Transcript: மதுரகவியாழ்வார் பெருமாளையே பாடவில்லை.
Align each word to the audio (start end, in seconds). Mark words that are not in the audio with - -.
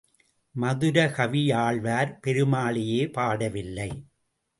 மதுரகவியாழ்வார் 0.55 2.13
பெருமாளையே 2.27 3.05
பாடவில்லை. 3.11 3.89